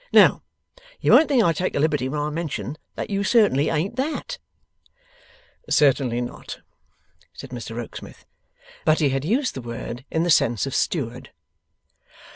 Now, 0.11 0.41
you 0.99 1.11
won't 1.11 1.27
think 1.29 1.43
I 1.43 1.53
take 1.53 1.75
a 1.75 1.79
liberty 1.79 2.09
when 2.09 2.19
I 2.19 2.31
mention 2.31 2.75
that 2.95 3.11
you 3.11 3.23
certainly 3.23 3.69
ain't 3.69 3.97
THAT.' 3.97 4.39
Certainly 5.69 6.21
not, 6.21 6.59
said 7.33 7.51
Mr 7.51 7.75
Rokesmith. 7.75 8.25
But 8.83 8.97
he 8.97 9.09
had 9.09 9.23
used 9.25 9.53
the 9.53 9.61
word 9.61 10.03
in 10.09 10.23
the 10.23 10.31
sense 10.31 10.65
of 10.65 10.73
Steward. 10.73 11.29